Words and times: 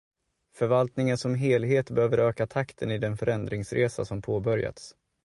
Förvaltningen 0.55 1.17
som 1.17 1.35
helhet 1.35 1.89
behöver 1.89 2.17
öka 2.17 2.47
takten 2.47 2.91
i 2.91 2.97
den 2.97 3.17
förändringsresa 3.17 4.05
som 4.05 4.21
påbörjats. 4.21 4.95